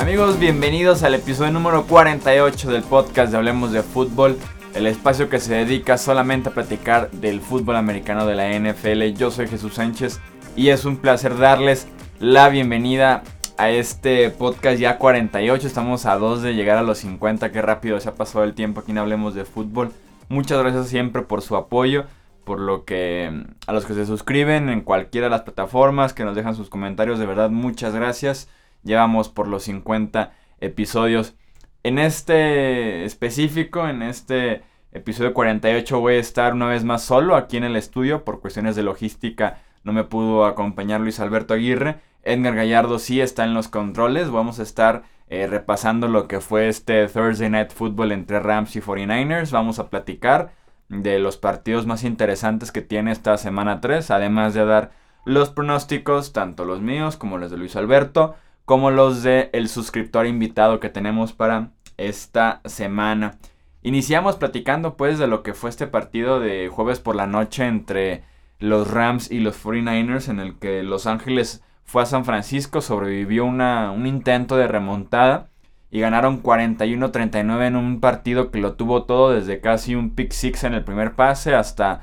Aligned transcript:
Amigos, 0.00 0.38
bienvenidos 0.38 1.02
al 1.04 1.14
episodio 1.14 1.52
número 1.52 1.86
48 1.86 2.70
del 2.70 2.82
podcast 2.82 3.32
de 3.32 3.38
Hablemos 3.38 3.72
de 3.72 3.82
Fútbol, 3.82 4.36
el 4.74 4.86
espacio 4.86 5.28
que 5.28 5.40
se 5.40 5.54
dedica 5.54 5.96
solamente 5.96 6.48
a 6.48 6.52
platicar 6.52 7.10
del 7.12 7.40
fútbol 7.40 7.76
americano 7.76 8.26
de 8.26 8.34
la 8.34 8.50
NFL. 8.58 9.16
Yo 9.16 9.30
soy 9.30 9.48
Jesús 9.48 9.74
Sánchez 9.74 10.20
y 10.54 10.68
es 10.68 10.84
un 10.84 10.96
placer 10.96 11.38
darles 11.38 11.86
la 12.20 12.48
bienvenida 12.48 13.22
a 13.56 13.70
este 13.70 14.30
podcast 14.30 14.78
ya 14.78 14.98
48. 14.98 15.66
Estamos 15.66 16.04
a 16.06 16.16
dos 16.16 16.42
de 16.42 16.54
llegar 16.54 16.78
a 16.78 16.82
los 16.82 16.98
50. 16.98 17.52
Qué 17.52 17.62
rápido 17.62 17.98
se 18.00 18.08
ha 18.08 18.14
pasado 18.14 18.44
el 18.44 18.54
tiempo 18.54 18.80
aquí 18.80 18.90
en 18.90 18.98
Hablemos 18.98 19.34
de 19.34 19.44
Fútbol. 19.44 19.92
Muchas 20.28 20.58
gracias 20.58 20.88
siempre 20.88 21.22
por 21.22 21.42
su 21.42 21.56
apoyo, 21.56 22.04
por 22.44 22.60
lo 22.60 22.84
que 22.84 23.44
a 23.66 23.72
los 23.72 23.86
que 23.86 23.94
se 23.94 24.06
suscriben 24.06 24.68
en 24.68 24.82
cualquiera 24.82 25.26
de 25.26 25.30
las 25.30 25.42
plataformas, 25.42 26.12
que 26.12 26.24
nos 26.24 26.36
dejan 26.36 26.54
sus 26.54 26.68
comentarios. 26.68 27.18
De 27.18 27.26
verdad, 27.26 27.50
muchas 27.50 27.94
gracias. 27.94 28.48
Llevamos 28.82 29.28
por 29.28 29.48
los 29.48 29.64
50 29.64 30.32
episodios. 30.60 31.34
En 31.82 31.98
este 31.98 33.04
específico, 33.04 33.88
en 33.88 34.02
este 34.02 34.62
episodio 34.92 35.34
48 35.34 36.00
voy 36.00 36.14
a 36.14 36.18
estar 36.18 36.52
una 36.52 36.66
vez 36.66 36.84
más 36.84 37.02
solo 37.02 37.34
aquí 37.34 37.56
en 37.56 37.64
el 37.64 37.76
estudio 37.76 38.24
por 38.24 38.40
cuestiones 38.40 38.76
de 38.76 38.82
logística. 38.82 39.58
No 39.84 39.92
me 39.92 40.04
pudo 40.04 40.44
acompañar 40.44 41.00
Luis 41.00 41.18
Alberto 41.18 41.54
Aguirre. 41.54 41.96
Edgar 42.22 42.54
Gallardo 42.54 42.98
sí 42.98 43.20
está 43.20 43.44
en 43.44 43.54
los 43.54 43.68
controles. 43.68 44.30
Vamos 44.30 44.60
a 44.60 44.62
estar 44.62 45.02
eh, 45.28 45.46
repasando 45.46 46.08
lo 46.08 46.28
que 46.28 46.40
fue 46.40 46.68
este 46.68 47.08
Thursday 47.08 47.50
Night 47.50 47.72
Football 47.72 48.12
entre 48.12 48.38
Rams 48.38 48.76
y 48.76 48.80
49ers. 48.80 49.50
Vamos 49.50 49.78
a 49.78 49.88
platicar 49.88 50.52
de 50.92 51.18
los 51.18 51.36
partidos 51.36 51.86
más 51.86 52.04
interesantes 52.04 52.70
que 52.70 52.82
tiene 52.82 53.10
esta 53.10 53.36
semana 53.38 53.80
3, 53.80 54.10
además 54.10 54.54
de 54.54 54.64
dar 54.64 54.92
los 55.24 55.50
pronósticos, 55.50 56.32
tanto 56.32 56.64
los 56.64 56.80
míos 56.80 57.16
como 57.16 57.38
los 57.38 57.50
de 57.50 57.56
Luis 57.56 57.76
Alberto 57.76 58.36
como 58.64 58.90
los 58.90 59.22
de 59.22 59.50
el 59.52 59.68
suscriptor 59.68 60.26
invitado 60.26 60.80
que 60.80 60.88
tenemos 60.88 61.32
para 61.32 61.70
esta 61.96 62.60
semana. 62.64 63.38
Iniciamos 63.82 64.36
platicando 64.36 64.96
pues 64.96 65.18
de 65.18 65.26
lo 65.26 65.42
que 65.42 65.54
fue 65.54 65.70
este 65.70 65.86
partido 65.86 66.38
de 66.40 66.68
jueves 66.68 67.00
por 67.00 67.16
la 67.16 67.26
noche 67.26 67.66
entre 67.66 68.24
los 68.58 68.90
Rams 68.90 69.30
y 69.30 69.40
los 69.40 69.62
49ers 69.62 70.28
en 70.28 70.38
el 70.38 70.58
que 70.58 70.84
Los 70.84 71.06
Ángeles 71.06 71.64
fue 71.84 72.02
a 72.02 72.06
San 72.06 72.24
Francisco, 72.24 72.80
sobrevivió 72.80 73.44
una, 73.44 73.90
un 73.90 74.06
intento 74.06 74.56
de 74.56 74.68
remontada 74.68 75.50
y 75.92 76.00
ganaron 76.00 76.42
41-39 76.42 77.66
en 77.68 77.76
un 77.76 78.00
partido 78.00 78.50
que 78.50 78.58
lo 78.58 78.74
tuvo 78.74 79.04
todo 79.04 79.30
desde 79.32 79.60
casi 79.60 79.94
un 79.94 80.10
pick 80.16 80.32
six 80.32 80.64
en 80.64 80.74
el 80.74 80.82
primer 80.82 81.14
pase 81.14 81.54
hasta 81.54 82.00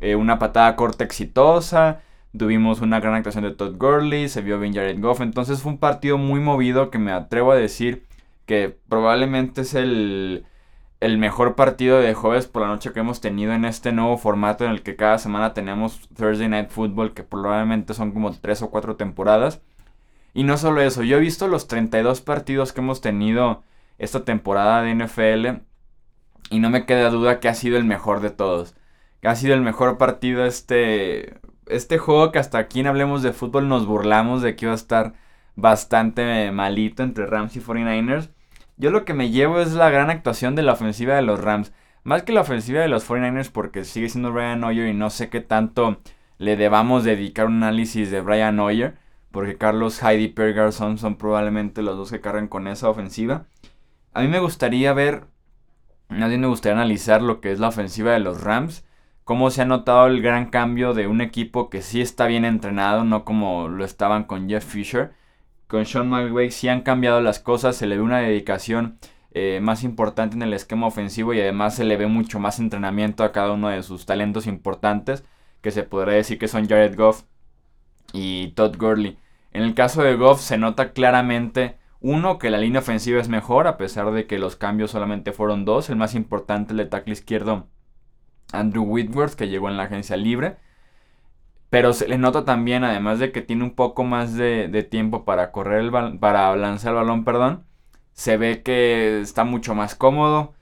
eh, 0.00 0.14
una 0.14 0.38
patada 0.38 0.76
corta 0.76 1.02
exitosa 1.02 2.02
Tuvimos 2.36 2.80
una 2.80 2.98
gran 2.98 3.14
actuación 3.14 3.44
de 3.44 3.50
Todd 3.50 3.76
Gurley, 3.76 4.26
se 4.28 4.40
vio 4.40 4.58
bien 4.58 4.72
Jared 4.72 4.98
Goff. 5.00 5.20
Entonces 5.20 5.60
fue 5.60 5.72
un 5.72 5.78
partido 5.78 6.16
muy 6.16 6.40
movido 6.40 6.90
que 6.90 6.98
me 6.98 7.12
atrevo 7.12 7.52
a 7.52 7.56
decir 7.56 8.06
que 8.46 8.74
probablemente 8.88 9.60
es 9.62 9.74
el, 9.74 10.46
el 11.00 11.18
mejor 11.18 11.56
partido 11.56 12.00
de 12.00 12.14
jueves 12.14 12.46
por 12.46 12.62
la 12.62 12.68
noche 12.68 12.92
que 12.92 13.00
hemos 13.00 13.20
tenido 13.20 13.52
en 13.52 13.66
este 13.66 13.92
nuevo 13.92 14.16
formato 14.16 14.64
en 14.64 14.70
el 14.70 14.82
que 14.82 14.96
cada 14.96 15.18
semana 15.18 15.52
tenemos 15.52 16.08
Thursday 16.16 16.48
Night 16.48 16.70
Football, 16.70 17.12
que 17.12 17.22
probablemente 17.22 17.92
son 17.92 18.12
como 18.12 18.32
3 18.32 18.62
o 18.62 18.70
4 18.70 18.96
temporadas. 18.96 19.60
Y 20.34 20.44
no 20.44 20.56
solo 20.56 20.80
eso, 20.80 21.02
yo 21.02 21.18
he 21.18 21.20
visto 21.20 21.48
los 21.48 21.68
32 21.68 22.20
partidos 22.22 22.72
que 22.72 22.80
hemos 22.80 23.00
tenido 23.00 23.62
esta 23.98 24.24
temporada 24.24 24.82
de 24.82 24.94
NFL 24.94 25.62
y 26.50 26.58
no 26.60 26.70
me 26.70 26.86
queda 26.86 27.10
duda 27.10 27.40
que 27.40 27.48
ha 27.48 27.54
sido 27.54 27.76
el 27.76 27.84
mejor 27.84 28.20
de 28.20 28.30
todos. 28.30 28.74
Que 29.20 29.28
ha 29.28 29.36
sido 29.36 29.54
el 29.54 29.60
mejor 29.62 29.98
partido 29.98 30.44
este 30.44 31.40
este 31.68 31.98
juego 31.98 32.32
que 32.32 32.38
hasta 32.38 32.58
aquí 32.58 32.80
en 32.80 32.86
Hablemos 32.86 33.22
de 33.22 33.32
Fútbol 33.32 33.68
nos 33.68 33.86
burlamos 33.86 34.42
de 34.42 34.56
que 34.56 34.66
iba 34.66 34.72
a 34.72 34.76
estar 34.76 35.14
bastante 35.54 36.50
malito 36.50 37.02
entre 37.02 37.26
Rams 37.26 37.56
y 37.56 37.60
49ers. 37.60 38.30
Yo 38.76 38.90
lo 38.90 39.04
que 39.04 39.14
me 39.14 39.30
llevo 39.30 39.60
es 39.60 39.72
la 39.72 39.90
gran 39.90 40.10
actuación 40.10 40.54
de 40.54 40.62
la 40.62 40.72
ofensiva 40.72 41.14
de 41.14 41.22
los 41.22 41.40
Rams. 41.40 41.72
Más 42.04 42.22
que 42.24 42.32
la 42.32 42.40
ofensiva 42.40 42.80
de 42.80 42.88
los 42.88 43.08
49ers 43.08 43.50
porque 43.50 43.84
sigue 43.84 44.08
siendo 44.08 44.32
Brian 44.32 44.64
Hoyer 44.64 44.88
y 44.88 44.94
no 44.94 45.10
sé 45.10 45.28
qué 45.28 45.40
tanto 45.40 46.00
le 46.38 46.56
debamos 46.56 47.04
dedicar 47.04 47.46
un 47.46 47.62
análisis 47.62 48.10
de 48.10 48.20
Brian 48.20 48.58
Hoyer. 48.58 48.96
Porque 49.32 49.56
Carlos 49.58 50.00
y 50.02 50.28
Pierre 50.28 50.52
Garçon 50.52 50.98
son 50.98 51.16
probablemente 51.16 51.82
los 51.82 51.96
dos 51.96 52.10
que 52.10 52.20
cargan 52.20 52.48
con 52.48 52.68
esa 52.68 52.88
ofensiva. 52.88 53.46
A 54.12 54.20
mí 54.20 54.28
me 54.28 54.38
gustaría 54.38 54.92
ver, 54.92 55.24
nadie 56.08 56.38
me 56.38 56.46
gustaría 56.46 56.76
analizar 56.76 57.22
lo 57.22 57.40
que 57.40 57.50
es 57.50 57.58
la 57.58 57.68
ofensiva 57.68 58.12
de 58.12 58.20
los 58.20 58.42
Rams 58.42 58.84
cómo 59.24 59.50
se 59.50 59.62
ha 59.62 59.64
notado 59.64 60.06
el 60.06 60.22
gran 60.22 60.50
cambio 60.50 60.94
de 60.94 61.06
un 61.06 61.20
equipo 61.20 61.70
que 61.70 61.82
sí 61.82 62.00
está 62.00 62.26
bien 62.26 62.44
entrenado, 62.44 63.04
no 63.04 63.24
como 63.24 63.68
lo 63.68 63.84
estaban 63.84 64.24
con 64.24 64.48
Jeff 64.48 64.64
Fisher. 64.64 65.12
Con 65.68 65.86
Sean 65.86 66.08
McVay 66.08 66.50
sí 66.50 66.68
han 66.68 66.82
cambiado 66.82 67.20
las 67.20 67.38
cosas, 67.38 67.76
se 67.76 67.86
le 67.86 67.96
ve 67.96 68.02
una 68.02 68.18
dedicación 68.18 68.98
eh, 69.32 69.60
más 69.62 69.84
importante 69.84 70.36
en 70.36 70.42
el 70.42 70.52
esquema 70.52 70.86
ofensivo 70.86 71.32
y 71.32 71.40
además 71.40 71.76
se 71.76 71.84
le 71.84 71.96
ve 71.96 72.06
mucho 72.06 72.38
más 72.40 72.58
entrenamiento 72.58 73.24
a 73.24 73.32
cada 73.32 73.52
uno 73.52 73.68
de 73.68 73.82
sus 73.82 74.04
talentos 74.06 74.46
importantes, 74.46 75.24
que 75.62 75.70
se 75.70 75.84
podría 75.84 76.14
decir 76.16 76.38
que 76.38 76.48
son 76.48 76.68
Jared 76.68 76.96
Goff 76.96 77.22
y 78.12 78.48
Todd 78.48 78.76
Gurley. 78.78 79.18
En 79.52 79.62
el 79.62 79.74
caso 79.74 80.02
de 80.02 80.16
Goff 80.16 80.40
se 80.40 80.58
nota 80.58 80.92
claramente, 80.92 81.78
uno, 82.00 82.38
que 82.38 82.50
la 82.50 82.58
línea 82.58 82.80
ofensiva 82.80 83.20
es 83.20 83.28
mejor, 83.28 83.66
a 83.66 83.76
pesar 83.76 84.10
de 84.12 84.26
que 84.26 84.38
los 84.38 84.56
cambios 84.56 84.90
solamente 84.90 85.32
fueron 85.32 85.64
dos. 85.64 85.88
El 85.90 85.96
más 85.96 86.14
importante, 86.14 86.72
el 86.72 86.78
de 86.78 86.86
tackle 86.86 87.12
izquierdo, 87.12 87.68
Andrew 88.52 88.84
Whitworth, 88.84 89.34
que 89.34 89.48
llegó 89.48 89.68
en 89.68 89.76
la 89.76 89.84
agencia 89.84 90.16
libre. 90.16 90.56
Pero 91.70 91.92
se 91.94 92.08
le 92.08 92.18
nota 92.18 92.44
también, 92.44 92.84
además 92.84 93.18
de 93.18 93.32
que 93.32 93.40
tiene 93.40 93.64
un 93.64 93.74
poco 93.74 94.04
más 94.04 94.34
de, 94.36 94.86
tiempo 94.90 95.24
para 95.24 95.52
correr 95.52 95.80
el 95.80 96.18
para 96.18 96.54
lanzar 96.56 96.90
el 96.90 96.96
balón, 96.96 97.24
perdón. 97.24 97.64
Se 98.12 98.36
ve 98.36 98.62
que 98.62 99.20
está 99.20 99.44
mucho 99.44 99.74
más 99.74 99.94
cómodo. 99.94 100.54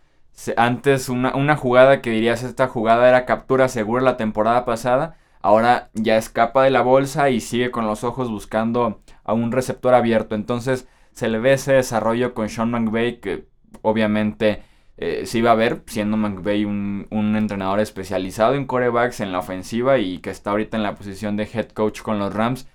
antes 0.56 1.08
una, 1.08 1.34
una, 1.34 1.56
jugada 1.56 2.00
que 2.02 2.10
dirías 2.10 2.42
esta 2.44 2.68
jugada 2.68 3.08
era 3.08 3.26
captura 3.26 3.68
segura 3.68 4.02
la 4.02 4.16
temporada 4.16 4.64
pasada. 4.64 5.16
Ahora 5.40 5.90
ya 5.94 6.16
escapa 6.16 6.64
de 6.64 6.70
la 6.70 6.82
bolsa 6.82 7.30
y 7.30 7.40
sigue 7.40 7.70
con 7.70 7.86
los 7.86 8.04
ojos 8.04 8.30
buscando 8.30 9.00
a 9.24 9.32
un 9.32 9.52
receptor 9.52 9.94
abierto. 9.94 10.34
Entonces 10.34 10.88
se 11.12 11.28
le 11.28 11.38
ve 11.38 11.54
ese 11.54 11.72
desarrollo 11.74 12.34
con 12.34 12.48
Sean 12.48 12.70
McVay 12.70 13.20
que 13.20 13.48
obviamente 13.82 14.62
eh, 15.02 15.24
se 15.24 15.38
iba 15.38 15.50
a 15.50 15.54
ver, 15.54 15.82
siendo 15.86 16.18
McVay 16.18 16.66
un, 16.66 17.08
entrenador 17.10 17.80
especializado 17.80 18.54
en 18.54 18.66
corebacks 18.66 19.20
en 19.20 19.32
la 19.32 19.38
ofensiva 19.38 19.98
y 19.98 20.18
que 20.18 20.28
está 20.28 20.50
ahorita 20.50 20.76
en 20.76 20.82
la 20.82 20.94
posición 20.94 21.36
de 21.36 21.48
head 21.52 21.68
coach 21.70 22.02
con 22.02 22.18
los 22.18 22.34
Rams. 22.34 22.68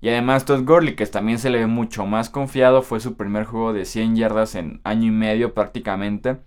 Y 0.00 0.08
además 0.08 0.44
Todd 0.44 0.64
Gurley, 0.64 0.96
que 0.96 1.06
también 1.06 1.38
se 1.38 1.50
le 1.50 1.58
ve 1.58 1.66
mucho 1.66 2.06
más 2.06 2.30
confiado, 2.30 2.82
fue 2.82 3.00
su 3.00 3.16
primer 3.16 3.44
juego 3.44 3.72
de 3.72 3.84
100 3.84 4.16
yardas 4.16 4.54
en 4.56 4.80
año 4.84 5.06
y 5.06 5.10
medio 5.12 5.54
prácticamente. 5.54 6.38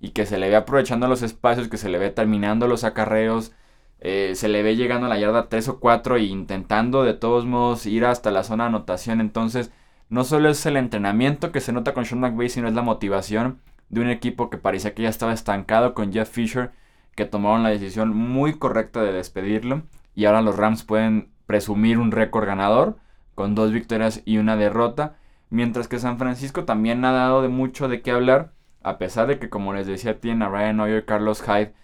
Y 0.00 0.10
que 0.10 0.26
se 0.26 0.38
le 0.38 0.48
ve 0.48 0.56
aprovechando 0.56 1.06
los 1.08 1.22
espacios, 1.22 1.68
que 1.68 1.78
se 1.78 1.88
le 1.88 1.98
ve 1.98 2.10
terminando 2.10 2.68
los 2.68 2.84
acarreos. 2.84 3.52
Eh, 4.00 4.32
se 4.34 4.48
le 4.48 4.62
ve 4.62 4.76
llegando 4.76 5.06
a 5.06 5.08
la 5.08 5.18
yarda 5.18 5.48
3 5.48 5.68
o 5.68 5.80
4 5.80 6.16
e 6.16 6.24
intentando 6.24 7.02
de 7.02 7.14
todos 7.14 7.46
modos 7.46 7.86
ir 7.86 8.04
hasta 8.04 8.30
la 8.30 8.44
zona 8.44 8.64
de 8.64 8.68
anotación. 8.68 9.20
Entonces, 9.20 9.72
no 10.08 10.24
solo 10.24 10.48
es 10.48 10.64
el 10.66 10.76
entrenamiento 10.76 11.52
que 11.52 11.60
se 11.60 11.72
nota 11.72 11.94
con 11.94 12.04
Sean 12.04 12.20
McVay, 12.20 12.48
sino 12.48 12.68
es 12.68 12.74
la 12.74 12.82
motivación 12.82 13.60
de 13.88 14.00
un 14.00 14.10
equipo 14.10 14.50
que 14.50 14.58
parecía 14.58 14.94
que 14.94 15.02
ya 15.02 15.08
estaba 15.08 15.32
estancado 15.32 15.94
con 15.94 16.12
Jeff 16.12 16.30
Fisher, 16.30 16.72
que 17.14 17.24
tomaron 17.24 17.62
la 17.62 17.70
decisión 17.70 18.14
muy 18.14 18.54
correcta 18.58 19.02
de 19.02 19.12
despedirlo. 19.12 19.82
Y 20.14 20.26
ahora 20.26 20.42
los 20.42 20.56
Rams 20.56 20.84
pueden 20.84 21.30
presumir 21.46 21.98
un 21.98 22.12
récord 22.12 22.46
ganador, 22.46 22.98
con 23.34 23.54
dos 23.54 23.72
victorias 23.72 24.22
y 24.24 24.38
una 24.38 24.56
derrota. 24.56 25.16
Mientras 25.50 25.88
que 25.88 25.98
San 25.98 26.18
Francisco 26.18 26.64
también 26.64 27.04
ha 27.04 27.12
dado 27.12 27.42
de 27.42 27.48
mucho 27.48 27.88
de 27.88 28.02
qué 28.02 28.10
hablar, 28.10 28.52
a 28.82 28.98
pesar 28.98 29.26
de 29.26 29.38
que, 29.38 29.48
como 29.50 29.74
les 29.74 29.86
decía, 29.86 30.20
tiene 30.20 30.44
a 30.44 30.48
Ryan 30.48 30.80
Hoyer, 30.80 31.04
Carlos 31.04 31.42
Hyde, 31.42 31.74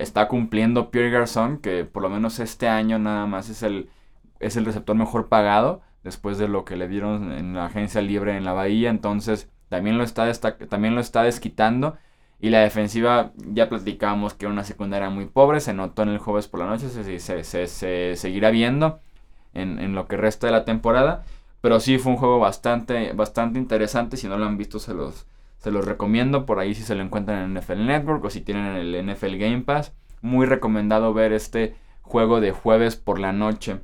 está 0.00 0.28
cumpliendo 0.28 0.90
Pierre 0.90 1.10
Garçon, 1.10 1.58
que 1.58 1.84
por 1.84 2.02
lo 2.02 2.08
menos 2.08 2.38
este 2.40 2.68
año 2.68 2.98
nada 2.98 3.26
más 3.26 3.48
es 3.50 3.62
el, 3.62 3.90
es 4.40 4.56
el 4.56 4.64
receptor 4.64 4.96
mejor 4.96 5.28
pagado, 5.28 5.82
después 6.02 6.38
de 6.38 6.48
lo 6.48 6.64
que 6.64 6.76
le 6.76 6.88
dieron 6.88 7.32
en 7.32 7.54
la 7.54 7.66
agencia 7.66 8.00
libre 8.00 8.36
en 8.36 8.44
la 8.44 8.52
Bahía. 8.52 8.90
Entonces, 8.90 9.48
también 9.68 9.98
lo 9.98 10.04
está, 10.04 10.32
también 10.68 10.94
lo 10.94 11.00
está 11.00 11.22
desquitando. 11.22 11.98
Y 12.40 12.50
la 12.50 12.60
defensiva, 12.60 13.32
ya 13.36 13.68
platicamos 13.68 14.32
que 14.34 14.46
era 14.46 14.52
una 14.52 14.64
secundaria 14.64 15.10
muy 15.10 15.26
pobre, 15.26 15.60
se 15.60 15.74
notó 15.74 16.02
en 16.02 16.08
el 16.08 16.18
jueves 16.18 16.48
por 16.48 16.60
la 16.60 16.66
noche, 16.66 16.88
se, 16.88 17.44
se, 17.44 18.16
seguirá 18.16 18.50
viendo 18.50 19.00
en, 19.52 19.94
lo 19.94 20.08
que 20.08 20.16
resta 20.16 20.46
de 20.46 20.52
la 20.52 20.64
temporada. 20.64 21.24
Pero 21.60 21.80
sí 21.80 21.98
fue 21.98 22.12
un 22.12 22.18
juego 22.18 22.38
bastante, 22.38 23.12
bastante 23.12 23.58
interesante, 23.58 24.16
si 24.16 24.26
no 24.26 24.38
lo 24.38 24.46
han 24.46 24.56
visto 24.56 24.78
se 24.78 24.94
los, 24.94 25.26
se 25.60 25.70
los 25.70 25.84
recomiendo, 25.84 26.46
por 26.46 26.58
ahí 26.58 26.74
si 26.74 26.82
se 26.82 26.94
lo 26.94 27.02
encuentran 27.02 27.44
en 27.44 27.54
NFL 27.54 27.86
Network 27.86 28.24
o 28.24 28.30
si 28.30 28.40
tienen 28.40 28.76
el 28.76 29.06
NFL 29.06 29.36
Game 29.36 29.60
Pass. 29.60 29.94
Muy 30.22 30.46
recomendado 30.46 31.14
ver 31.14 31.32
este 31.32 31.76
juego 32.00 32.40
de 32.40 32.50
jueves 32.50 32.96
por 32.96 33.18
la 33.18 33.32
noche. 33.32 33.80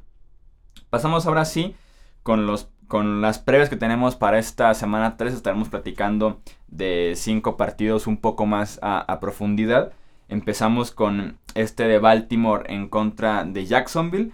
Pasamos 0.91 1.27
ahora 1.27 1.45
sí 1.45 1.77
con 2.23 2.47
los 2.47 2.71
con 2.89 3.21
las 3.21 3.41
previas 3.41 3.69
que 3.69 3.77
tenemos 3.77 4.15
para 4.15 4.39
esta 4.39 4.73
semana 4.75 5.17
3 5.17 5.35
estaremos 5.35 5.69
platicando 5.69 6.41
de 6.69 7.15
5 7.17 7.57
partidos 7.57 8.07
un 8.07 8.17
poco 8.17 8.47
más 8.47 8.79
a, 8.81 9.19
profundidad. 9.21 9.93
Empezamos 10.29 10.93
con 10.93 11.39
este 11.55 11.89
de 11.89 11.99
Baltimore 11.99 12.73
en 12.73 12.89
contra 12.89 13.45
de 13.45 13.67
Jacksonville. 13.67 14.33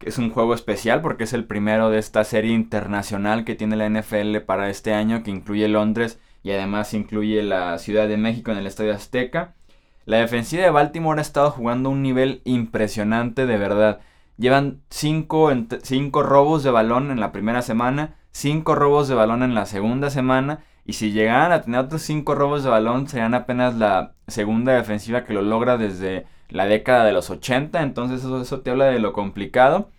Es 0.00 0.16
un 0.16 0.30
juego 0.30 0.54
especial 0.54 1.02
porque 1.02 1.24
es 1.24 1.34
el 1.34 1.44
primero 1.44 1.90
de 1.90 1.98
esta 1.98 2.24
serie 2.24 2.54
internacional 2.54 3.44
que 3.44 3.54
tiene 3.54 3.76
la 3.76 3.88
NFL 3.88 4.38
para 4.46 4.70
este 4.70 4.94
año, 4.94 5.22
que 5.22 5.30
incluye 5.30 5.68
Londres 5.68 6.18
y 6.42 6.52
además 6.52 6.94
incluye 6.94 7.42
la 7.42 7.78
Ciudad 7.78 8.08
de 8.08 8.16
México 8.16 8.50
en 8.50 8.58
el 8.58 8.66
Estadio 8.66 8.94
Azteca. 8.94 9.54
La 10.06 10.18
defensiva 10.18 10.62
de 10.62 10.70
Baltimore 10.70 11.18
ha 11.18 11.22
estado 11.22 11.50
jugando 11.50 11.90
un 11.90 12.02
nivel 12.02 12.40
impresionante 12.44 13.46
de 13.46 13.58
verdad. 13.58 14.00
Llevan 14.38 14.80
5 14.88 15.52
robos 16.22 16.62
de 16.62 16.70
balón 16.70 17.10
en 17.10 17.20
la 17.20 17.30
primera 17.30 17.60
semana, 17.62 18.16
5 18.32 18.74
robos 18.74 19.08
de 19.08 19.14
balón 19.14 19.42
en 19.42 19.54
la 19.54 19.66
segunda 19.66 20.08
semana. 20.08 20.64
Y 20.86 20.94
si 20.94 21.12
llegaran 21.12 21.52
a 21.52 21.60
tener 21.62 21.80
otros 21.80 22.02
5 22.02 22.34
robos 22.34 22.64
de 22.64 22.70
balón, 22.70 23.06
serían 23.06 23.34
apenas 23.34 23.76
la 23.76 24.14
segunda 24.26 24.72
defensiva 24.72 25.24
que 25.24 25.34
lo 25.34 25.42
logra 25.42 25.76
desde 25.76 26.26
la 26.48 26.64
década 26.64 27.04
de 27.04 27.12
los 27.12 27.28
80. 27.28 27.82
Entonces 27.82 28.20
eso, 28.20 28.40
eso 28.40 28.60
te 28.60 28.70
habla 28.70 28.86
de 28.86 28.98
lo 28.98 29.12
complicado 29.12 29.90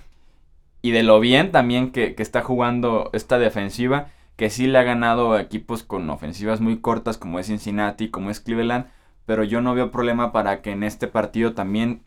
y 0.82 0.92
de 0.92 1.04
lo 1.04 1.20
bien 1.20 1.52
también 1.52 1.92
que, 1.92 2.16
que, 2.16 2.24
está 2.24 2.42
jugando 2.42 3.10
esta 3.14 3.38
defensiva. 3.38 4.08
Que 4.42 4.50
sí 4.50 4.66
le 4.66 4.80
ha 4.80 4.84
ganado 4.84 5.38
equipos 5.38 5.84
con 5.84 6.10
ofensivas 6.10 6.62
muy 6.62 6.80
cortas 6.80 7.20
como 7.20 7.38
es 7.38 7.46
Cincinnati, 7.46 8.10
como 8.10 8.32
es 8.32 8.40
Cleveland. 8.40 8.88
Pero 9.28 9.44
yo 9.44 9.62
no 9.62 9.76
veo 9.76 9.92
problema 9.92 10.32
para 10.32 10.64
que 10.64 10.72
en 10.72 10.82
este 10.82 11.06
partido 11.06 11.54
también 11.54 12.02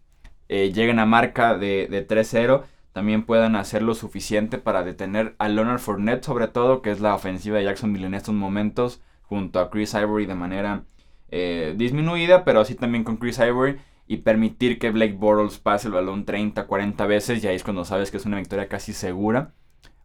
eh, 0.49 0.73
lleguen 0.73 0.99
a 0.99 1.07
marca 1.07 1.57
de, 1.57 1.87
de 1.89 2.05
3-0, 2.05 2.65
también 2.91 3.25
puedan 3.25 3.55
hacer 3.55 3.83
lo 3.83 3.95
suficiente 3.95 4.59
para 4.59 4.83
detener 4.83 5.37
a 5.39 5.49
Leonard 5.49 5.79
Fournette, 5.79 6.25
sobre 6.25 6.49
todo, 6.49 6.83
que 6.83 6.91
es 6.91 6.99
la 6.99 7.15
ofensiva 7.15 7.59
de 7.59 7.67
Jacksonville 7.67 8.07
en 8.07 8.15
estos 8.15 8.35
momentos, 8.35 9.01
junto 9.23 9.61
a 9.61 9.71
Chris 9.71 9.95
Ivory 9.95 10.27
de 10.27 10.35
manera 10.35 10.83
eh, 11.29 11.75
disminuida, 11.77 12.45
pero 12.45 12.63
así 12.63 12.75
también 12.75 13.05
con 13.05 13.19
Chris 13.19 13.39
Ivory, 13.39 13.77
y 14.09 14.17
permitir 14.17 14.81
que 14.81 14.91
Blake 14.91 15.15
Bortles 15.15 15.59
pase 15.59 15.87
el 15.87 15.95
balón 15.95 16.25
30, 16.25 16.67
40 16.67 17.07
veces, 17.07 17.45
y 17.45 17.47
ahí 17.47 17.55
es 17.55 17.63
cuando 17.63 17.85
sabes 17.85 18.11
que 18.11 18.17
es 18.17 18.27
una 18.27 18.39
victoria 18.39 18.67
casi 18.67 18.93
segura. 18.93 19.55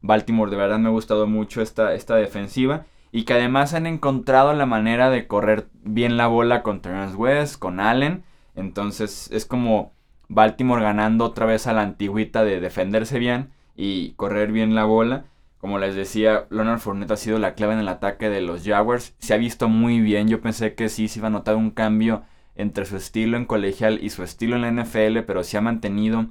Baltimore 0.02 0.52
de 0.52 0.58
verdad 0.58 0.80
me 0.80 0.88
ha 0.88 0.92
gustado 0.92 1.28
mucho 1.28 1.62
esta, 1.62 1.94
esta 1.94 2.16
defensiva 2.16 2.86
y 3.12 3.24
que 3.24 3.34
además 3.34 3.74
han 3.74 3.88
encontrado 3.88 4.54
la 4.54 4.66
manera 4.66 5.10
de 5.10 5.28
correr 5.28 5.68
bien 5.84 6.18
la 6.18 6.28
bola 6.28 6.64
con 6.64 6.82
Terrence 6.82 7.16
West, 7.16 7.58
con 7.58 7.80
Allen. 7.80 8.24
Entonces 8.56 9.30
es 9.32 9.46
como 9.46 9.94
Baltimore 10.28 10.84
ganando 10.84 11.26
otra 11.26 11.46
vez 11.46 11.68
a 11.68 11.74
la 11.74 11.82
antigüita 11.82 12.44
de 12.44 12.60
defenderse 12.60 13.20
bien 13.20 13.50
y 13.76 14.12
correr 14.12 14.52
bien 14.52 14.76
la 14.76 14.86
bola. 14.86 15.26
Como 15.58 15.78
les 15.78 15.96
decía, 15.96 16.46
Leonard 16.52 16.80
Fournette 16.80 17.12
ha 17.12 17.18
sido 17.18 17.40
la 17.40 17.54
clave 17.54 17.74
en 17.74 17.80
el 17.80 17.90
ataque 17.90 18.30
de 18.30 18.42
los 18.42 18.64
Jaguars. 18.64 19.16
Se 19.20 19.34
ha 19.34 19.38
visto 19.38 19.68
muy 19.68 20.00
bien. 20.00 20.30
Yo 20.30 20.40
pensé 20.40 20.74
que 20.74 20.88
sí 20.88 21.08
se 21.08 21.20
iba 21.20 21.28
a 21.28 21.32
notar 21.32 21.56
un 21.56 21.72
cambio 21.72 22.24
entre 22.56 22.86
su 22.86 22.96
estilo 22.96 23.36
en 23.36 23.46
colegial 23.46 24.00
y 24.02 24.10
su 24.10 24.24
estilo 24.24 24.56
en 24.56 24.62
la 24.62 24.72
NFL, 24.72 25.20
pero 25.26 25.44
se 25.44 25.58
ha 25.58 25.62
mantenido 25.62 26.28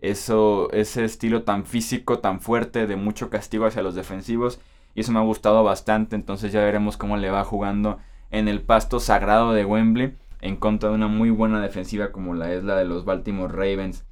eso, 0.00 0.70
ese 0.72 1.04
estilo 1.04 1.42
tan 1.42 1.64
físico, 1.64 2.18
tan 2.18 2.40
fuerte, 2.40 2.86
de 2.86 2.96
mucho 2.96 3.30
castigo 3.30 3.66
hacia 3.66 3.82
los 3.82 3.94
defensivos. 3.94 4.60
Y 4.94 5.00
eso 5.00 5.12
me 5.12 5.18
ha 5.18 5.22
gustado 5.22 5.62
bastante. 5.64 6.16
Entonces 6.16 6.52
ya 6.52 6.60
veremos 6.60 6.96
cómo 6.96 7.16
le 7.16 7.30
va 7.30 7.44
jugando 7.44 7.98
en 8.30 8.48
el 8.48 8.62
pasto 8.62 9.00
sagrado 9.00 9.52
de 9.52 9.64
Wembley 9.64 10.14
en 10.40 10.56
contra 10.56 10.88
de 10.88 10.94
una 10.94 11.08
muy 11.08 11.30
buena 11.30 11.60
defensiva 11.60 12.12
como 12.12 12.34
la 12.34 12.52
es 12.52 12.64
la 12.64 12.76
de 12.76 12.84
los 12.84 13.04
Baltimore 13.04 13.52
Ravens. 13.52 14.04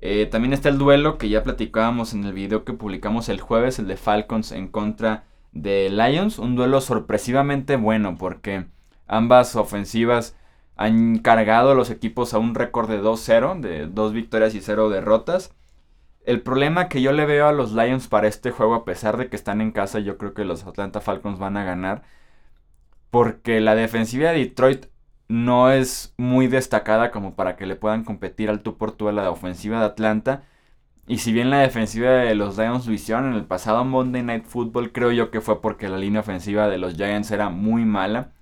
Eh, 0.00 0.26
también 0.26 0.52
está 0.52 0.68
el 0.68 0.78
duelo 0.78 1.18
que 1.18 1.28
ya 1.28 1.42
platicábamos 1.42 2.14
en 2.14 2.24
el 2.24 2.32
video 2.32 2.64
que 2.64 2.72
publicamos 2.72 3.28
el 3.28 3.40
jueves, 3.40 3.78
el 3.78 3.88
de 3.88 3.96
Falcons 3.96 4.52
en 4.52 4.68
contra 4.68 5.24
de 5.52 5.90
Lions. 5.90 6.38
Un 6.38 6.56
duelo 6.56 6.80
sorpresivamente 6.80 7.76
bueno 7.76 8.16
porque 8.16 8.66
ambas 9.06 9.56
ofensivas 9.56 10.36
han 10.78 11.18
cargado 11.18 11.74
los 11.74 11.90
equipos 11.90 12.32
a 12.32 12.38
un 12.38 12.54
récord 12.54 12.88
de 12.88 13.02
2-0, 13.02 13.60
de 13.60 13.86
2 13.86 14.12
victorias 14.12 14.54
y 14.54 14.60
0 14.60 14.88
derrotas. 14.90 15.52
El 16.24 16.40
problema 16.40 16.88
que 16.88 17.02
yo 17.02 17.12
le 17.12 17.26
veo 17.26 17.48
a 17.48 17.52
los 17.52 17.72
Lions 17.72 18.06
para 18.06 18.28
este 18.28 18.52
juego, 18.52 18.74
a 18.74 18.84
pesar 18.84 19.16
de 19.16 19.28
que 19.28 19.36
están 19.36 19.60
en 19.60 19.72
casa, 19.72 19.98
yo 19.98 20.18
creo 20.18 20.34
que 20.34 20.44
los 20.44 20.64
Atlanta 20.66 21.00
Falcons 21.00 21.38
van 21.38 21.56
a 21.56 21.64
ganar. 21.64 22.02
Porque 23.10 23.60
la 23.60 23.74
defensiva 23.74 24.30
de 24.30 24.38
Detroit 24.38 24.86
no 25.28 25.70
es 25.70 26.14
muy 26.16 26.46
destacada 26.46 27.10
como 27.10 27.34
para 27.34 27.56
que 27.56 27.66
le 27.66 27.76
puedan 27.76 28.04
competir 28.04 28.48
al 28.48 28.62
tú 28.62 28.76
por 28.76 28.92
tú 28.92 29.08
a 29.08 29.12
la 29.12 29.30
ofensiva 29.30 29.80
de 29.80 29.86
Atlanta. 29.86 30.44
Y 31.08 31.18
si 31.18 31.32
bien 31.32 31.50
la 31.50 31.58
defensiva 31.58 32.10
de 32.10 32.34
los 32.34 32.56
Lions 32.56 32.86
lo 32.86 32.92
hicieron 32.92 33.26
en 33.30 33.34
el 33.34 33.46
pasado 33.46 33.84
Monday 33.84 34.22
Night 34.22 34.44
Football, 34.44 34.92
creo 34.92 35.10
yo 35.10 35.30
que 35.30 35.40
fue 35.40 35.60
porque 35.60 35.88
la 35.88 35.98
línea 35.98 36.20
ofensiva 36.20 36.68
de 36.68 36.78
los 36.78 36.94
Giants 36.94 37.30
era 37.30 37.48
muy 37.48 37.84
mala. 37.84 38.32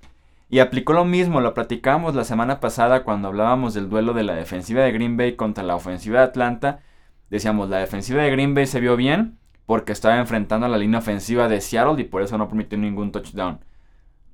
Y 0.57 0.61
aplicó 0.61 0.95
lo 0.95 1.05
mismo, 1.05 1.43
lo 1.43 1.53
platicamos 1.53 2.15
la 2.15 2.25
semana 2.25 2.61
pasada 2.61 3.05
cuando 3.05 3.29
hablábamos 3.29 3.75
del 3.75 3.91
duelo 3.91 4.15
de 4.15 4.23
la 4.23 4.35
defensiva 4.35 4.83
de 4.85 4.91
Green 4.91 5.19
Bay 5.19 5.37
contra 5.37 5.63
la 5.63 5.77
ofensiva 5.77 6.21
de 6.21 6.25
Atlanta. 6.25 6.81
Decíamos, 7.29 7.69
la 7.69 7.77
defensiva 7.77 8.23
de 8.23 8.31
Green 8.31 8.55
Bay 8.55 8.67
se 8.67 8.81
vio 8.81 8.97
bien 8.97 9.37
porque 9.67 9.93
estaba 9.93 10.17
enfrentando 10.19 10.65
a 10.65 10.71
la 10.71 10.79
línea 10.79 11.01
ofensiva 11.01 11.47
de 11.51 11.61
Seattle 11.61 12.01
y 12.01 12.05
por 12.05 12.23
eso 12.23 12.39
no 12.39 12.49
permitió 12.49 12.79
ningún 12.79 13.13
touchdown. 13.13 13.61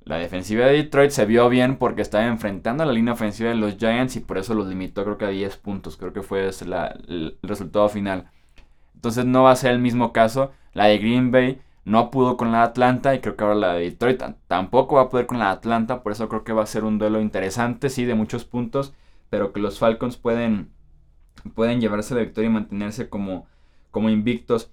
La 0.05 0.15
defensiva 0.15 0.65
de 0.67 0.71
Detroit 0.75 1.11
se 1.11 1.25
vio 1.25 1.49
bien 1.49 1.75
porque 1.75 2.01
estaba 2.01 2.25
enfrentando 2.25 2.83
a 2.83 2.85
la 2.85 2.93
línea 2.93 3.15
ofensiva 3.15 3.49
de 3.49 3.55
los 3.55 3.75
Giants 3.75 4.15
y 4.15 4.21
por 4.21 4.37
eso 4.37 4.53
los 4.53 4.67
limitó 4.67 5.03
creo 5.03 5.17
que 5.17 5.25
a 5.25 5.27
10 5.27 5.57
puntos. 5.57 5.97
Creo 5.97 6.13
que 6.13 6.21
fue 6.21 6.47
el 6.47 7.37
resultado 7.43 7.89
final. 7.89 8.29
Entonces 8.95 9.25
no 9.25 9.43
va 9.43 9.51
a 9.51 9.57
ser 9.57 9.71
el 9.73 9.79
mismo 9.79 10.13
caso. 10.13 10.53
La 10.71 10.85
de 10.85 10.99
Green 10.99 11.31
Bay 11.31 11.59
no 11.85 12.11
pudo 12.11 12.37
con 12.37 12.51
la 12.51 12.63
Atlanta 12.63 13.13
y 13.13 13.19
creo 13.19 13.35
que 13.35 13.43
ahora 13.43 13.55
la 13.55 13.73
de 13.73 13.81
Detroit 13.81 14.21
tampoco 14.47 14.95
va 14.95 15.03
a 15.03 15.09
poder 15.09 15.25
con 15.25 15.39
la 15.39 15.51
Atlanta. 15.51 16.01
Por 16.01 16.13
eso 16.13 16.29
creo 16.29 16.43
que 16.43 16.53
va 16.53 16.63
a 16.63 16.67
ser 16.67 16.85
un 16.85 16.97
duelo 16.97 17.19
interesante, 17.21 17.89
sí, 17.89 18.05
de 18.05 18.15
muchos 18.15 18.45
puntos. 18.45 18.93
Pero 19.29 19.51
que 19.51 19.59
los 19.59 19.79
Falcons 19.79 20.15
pueden, 20.17 20.71
pueden 21.55 21.81
llevarse 21.81 22.15
la 22.15 22.21
victoria 22.21 22.49
y 22.49 22.53
mantenerse 22.53 23.09
como, 23.09 23.47
como 23.91 24.09
invictos. 24.09 24.71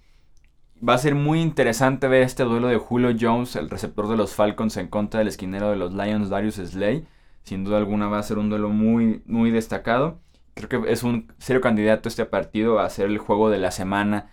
Va 0.87 0.95
a 0.95 0.99
ser 0.99 1.15
muy 1.15 1.41
interesante 1.41 2.09
ver 2.09 2.23
este 2.23 2.45
duelo 2.45 2.69
de 2.69 2.79
Julio 2.79 3.15
Jones, 3.19 3.57
el 3.57 3.71
receptor 3.71 4.09
de 4.09 4.17
los 4.17 4.35
Falcons, 4.35 4.77
en 4.77 4.89
contra 4.89 5.19
del 5.19 5.29
esquinero 5.29 5.71
de 5.71 5.77
los 5.77 5.93
Lions, 5.93 6.31
Darius 6.31 6.57
Slay. 6.57 7.07
Sin 7.43 7.65
duda 7.65 7.79
alguna 7.79 8.09
va 8.09 8.19
a 8.19 8.23
ser 8.23 8.39
un 8.39 8.51
duelo 8.51 8.69
muy, 8.69 9.23
muy 9.27 9.51
destacado. 9.51 10.21
Creo 10.55 10.85
que 10.85 10.93
es 10.93 11.03
un 11.03 11.33
serio 11.39 11.61
candidato 11.61 12.09
este 12.09 12.25
partido 12.25 12.79
a 12.79 12.89
ser 12.89 13.07
el 13.07 13.19
juego 13.19 13.51
de 13.51 13.59
la 13.59 13.71
semana. 13.73 14.31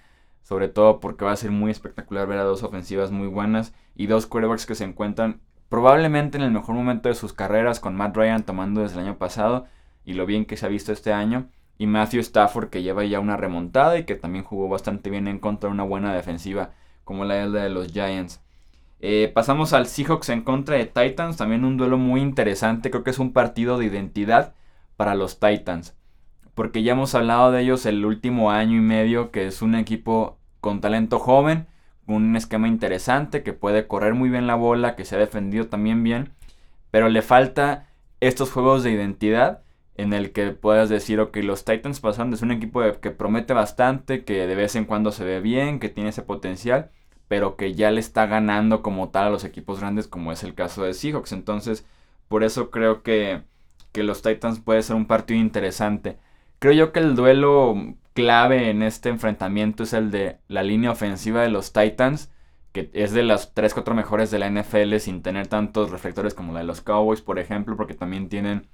Sobre 0.47 0.69
todo 0.69 1.01
porque 1.01 1.25
va 1.25 1.33
a 1.33 1.35
ser 1.35 1.51
muy 1.51 1.71
espectacular 1.71 2.25
ver 2.25 2.39
a 2.39 2.45
dos 2.45 2.63
ofensivas 2.63 3.11
muy 3.11 3.27
buenas 3.27 3.73
y 3.97 4.07
dos 4.07 4.27
quarterbacks 4.27 4.65
que 4.65 4.75
se 4.75 4.85
encuentran 4.85 5.41
probablemente 5.67 6.37
en 6.37 6.43
el 6.45 6.51
mejor 6.51 6.73
momento 6.73 7.09
de 7.09 7.15
sus 7.15 7.33
carreras 7.33 7.81
con 7.81 7.97
Matt 7.97 8.15
Ryan 8.15 8.43
tomando 8.43 8.79
desde 8.79 8.97
el 8.97 9.07
año 9.07 9.17
pasado 9.17 9.65
y 10.05 10.13
lo 10.13 10.25
bien 10.25 10.45
que 10.45 10.55
se 10.55 10.65
ha 10.65 10.69
visto 10.69 10.93
este 10.93 11.11
año 11.11 11.49
y 11.77 11.85
Matthew 11.85 12.21
Stafford 12.21 12.69
que 12.69 12.81
lleva 12.81 13.03
ya 13.03 13.19
una 13.19 13.35
remontada 13.35 13.97
y 13.97 14.05
que 14.05 14.15
también 14.15 14.45
jugó 14.45 14.69
bastante 14.69 15.09
bien 15.09 15.27
en 15.27 15.39
contra 15.39 15.67
de 15.67 15.73
una 15.73 15.83
buena 15.83 16.15
defensiva 16.15 16.71
como 17.03 17.25
la 17.25 17.49
de 17.49 17.69
los 17.69 17.91
Giants. 17.91 18.41
Eh, 19.01 19.29
pasamos 19.35 19.73
al 19.73 19.85
Seahawks 19.85 20.29
en 20.29 20.43
contra 20.43 20.77
de 20.77 20.85
Titans, 20.85 21.35
también 21.35 21.65
un 21.65 21.75
duelo 21.75 21.97
muy 21.97 22.21
interesante, 22.21 22.89
creo 22.89 23.03
que 23.03 23.11
es 23.11 23.19
un 23.19 23.33
partido 23.33 23.77
de 23.77 23.87
identidad 23.87 24.55
para 24.95 25.13
los 25.13 25.41
Titans, 25.41 25.93
porque 26.55 26.83
ya 26.83 26.93
hemos 26.93 27.15
hablado 27.15 27.51
de 27.51 27.63
ellos 27.63 27.85
el 27.85 28.05
último 28.05 28.49
año 28.49 28.77
y 28.77 28.81
medio, 28.81 29.29
que 29.31 29.45
es 29.45 29.61
un 29.61 29.75
equipo 29.75 30.36
con 30.61 30.81
talento 30.81 31.19
joven, 31.19 31.67
con 32.05 32.15
un 32.15 32.35
esquema 32.35 32.67
interesante, 32.67 33.43
que 33.43 33.53
puede 33.53 33.87
correr 33.87 34.13
muy 34.13 34.29
bien 34.29 34.47
la 34.47 34.55
bola, 34.55 34.95
que 34.95 35.05
se 35.05 35.15
ha 35.15 35.19
defendido 35.19 35.67
también 35.67 36.03
bien, 36.03 36.31
pero 36.91 37.09
le 37.09 37.21
falta 37.21 37.87
estos 38.21 38.51
juegos 38.51 38.83
de 38.83 38.91
identidad 38.91 39.61
en 39.95 40.13
el 40.13 40.31
que 40.31 40.51
puedas 40.51 40.89
decir, 40.89 41.19
ok, 41.19 41.37
los 41.37 41.65
Titans 41.65 41.99
pasaron 41.99 42.31
de 42.31 42.37
ser 42.37 42.45
un 42.45 42.51
equipo 42.53 42.81
que 43.01 43.11
promete 43.11 43.53
bastante, 43.53 44.23
que 44.23 44.45
de 44.47 44.55
vez 44.55 44.75
en 44.75 44.85
cuando 44.85 45.11
se 45.11 45.25
ve 45.25 45.41
bien, 45.41 45.79
que 45.79 45.89
tiene 45.89 46.11
ese 46.11 46.21
potencial, 46.21 46.91
pero 47.27 47.57
que 47.57 47.73
ya 47.73 47.91
le 47.91 47.99
está 47.99 48.27
ganando 48.27 48.81
como 48.83 49.09
tal 49.09 49.27
a 49.27 49.29
los 49.31 49.43
equipos 49.43 49.79
grandes, 49.79 50.07
como 50.07 50.31
es 50.31 50.43
el 50.43 50.53
caso 50.53 50.83
de 50.83 50.93
Seahawks. 50.93 51.31
Entonces, 51.33 51.85
por 52.27 52.43
eso 52.43 52.69
creo 52.71 53.03
que, 53.03 53.41
que 53.91 54.03
los 54.03 54.21
Titans 54.21 54.59
puede 54.59 54.83
ser 54.83 54.95
un 54.95 55.07
partido 55.07 55.39
interesante. 55.39 56.17
Creo 56.59 56.73
yo 56.73 56.91
que 56.91 56.99
el 56.99 57.15
duelo 57.15 57.75
clave 58.13 58.69
en 58.71 58.81
este 58.81 59.09
enfrentamiento 59.09 59.83
es 59.83 59.93
el 59.93 60.09
de 60.09 60.39
la 60.47 60.63
línea 60.63 60.91
ofensiva 60.91 61.41
de 61.43 61.49
los 61.49 61.71
Titans, 61.71 62.31
que 62.71 62.89
es 62.93 63.11
de 63.11 63.23
las 63.23 63.53
3-4 63.53 63.93
mejores 63.93 64.31
de 64.31 64.39
la 64.39 64.49
NFL 64.49 64.95
sin 64.97 65.21
tener 65.21 65.47
tantos 65.47 65.91
reflectores 65.91 66.33
como 66.33 66.53
la 66.53 66.59
de 66.59 66.65
los 66.65 66.81
Cowboys, 66.81 67.21
por 67.21 67.37
ejemplo, 67.37 67.77
porque 67.77 67.93
también 67.93 68.27
tienen 68.27 68.67